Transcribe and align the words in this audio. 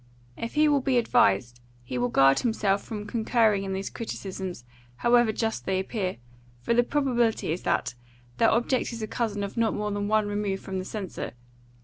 If 0.35 0.55
he 0.55 0.67
will 0.67 0.81
be 0.81 0.97
advised, 0.97 1.59
he 1.83 1.99
will 1.99 2.09
guard 2.09 2.39
himself 2.39 2.83
from 2.83 3.05
concurring 3.05 3.63
in 3.63 3.73
these 3.73 3.91
criticisms, 3.91 4.63
however 4.95 5.31
just 5.31 5.67
they 5.67 5.79
appear, 5.79 6.17
for 6.59 6.73
the 6.73 6.81
probability 6.81 7.51
is 7.51 7.61
that 7.61 7.93
their 8.37 8.49
object 8.49 8.91
is 8.93 9.03
a 9.03 9.07
cousin 9.07 9.43
of 9.43 9.57
not 9.57 9.75
more 9.75 9.91
than 9.91 10.07
one 10.07 10.27
remove 10.27 10.59
from 10.59 10.79
the 10.79 10.85
censor. 10.85 11.33